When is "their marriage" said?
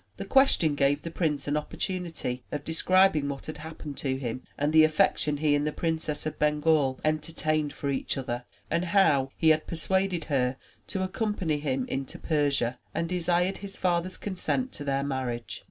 14.83-15.59